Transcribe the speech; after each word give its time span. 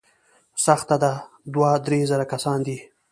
سخته 0.65 0.95
ده، 1.03 1.11
دوه، 1.53 1.69
درې 1.85 1.99
زره 2.09 2.25
کسان 2.33 2.59
دي. 2.67 2.77